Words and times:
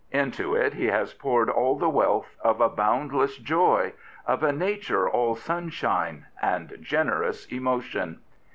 Into 0.11 0.55
it 0.55 0.73
he 0.73 0.87
has 0.87 1.13
poured 1.13 1.47
all 1.47 1.77
the 1.77 1.87
wealth 1.87 2.35
of 2.43 2.59
a 2.59 2.69
boundless 2.69 3.37
joy, 3.37 3.93
of 4.25 4.41
a 4.41 4.51
nature 4.51 5.07
all 5.07 5.35
sunshine 5.35 6.25
and 6.41 6.75
generous 6.81 7.45
emotion. 7.51 8.19